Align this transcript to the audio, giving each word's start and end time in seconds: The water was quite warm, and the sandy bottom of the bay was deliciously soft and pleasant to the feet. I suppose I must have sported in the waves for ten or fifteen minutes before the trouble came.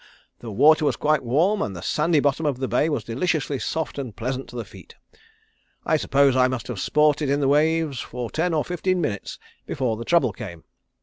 The 0.39 0.49
water 0.51 0.83
was 0.83 0.95
quite 0.95 1.23
warm, 1.23 1.61
and 1.61 1.75
the 1.75 1.83
sandy 1.83 2.19
bottom 2.19 2.43
of 2.43 2.57
the 2.57 2.67
bay 2.67 2.89
was 2.89 3.03
deliciously 3.03 3.59
soft 3.59 3.99
and 3.99 4.15
pleasant 4.15 4.49
to 4.49 4.55
the 4.55 4.65
feet. 4.65 4.95
I 5.85 5.95
suppose 5.95 6.35
I 6.35 6.47
must 6.47 6.69
have 6.69 6.79
sported 6.79 7.29
in 7.29 7.39
the 7.39 7.47
waves 7.47 7.99
for 7.99 8.31
ten 8.31 8.51
or 8.51 8.65
fifteen 8.65 8.99
minutes 8.99 9.37
before 9.67 9.97
the 9.97 10.03
trouble 10.05 10.33
came. 10.33 10.63